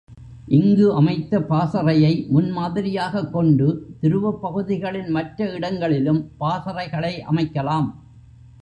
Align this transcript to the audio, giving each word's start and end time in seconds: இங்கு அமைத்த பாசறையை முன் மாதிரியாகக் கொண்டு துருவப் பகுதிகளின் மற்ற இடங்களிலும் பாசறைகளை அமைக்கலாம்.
இங்கு 0.47 0.93
அமைத்த 0.93 1.41
பாசறையை 1.41 2.25
முன் 2.29 2.49
மாதிரியாகக் 2.49 3.33
கொண்டு 3.33 3.67
துருவப் 4.01 4.41
பகுதிகளின் 4.41 5.09
மற்ற 5.09 5.53
இடங்களிலும் 5.53 6.31
பாசறைகளை 6.39 7.23
அமைக்கலாம். 7.31 7.93